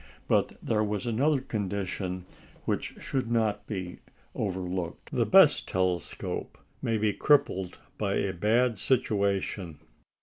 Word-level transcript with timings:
But 0.27 0.53
there 0.63 0.83
was 0.83 1.05
another 1.05 1.41
condition 1.41 2.25
which 2.65 2.95
should 2.99 3.31
not 3.31 3.67
be 3.67 3.99
overlooked. 4.33 5.11
The 5.11 5.27
best 5.27 5.67
telescope 5.67 6.57
may 6.81 6.97
be 6.97 7.13
crippled 7.13 7.77
by 7.99 8.15
a 8.15 8.33
bad 8.33 8.79
situation. 8.79 9.77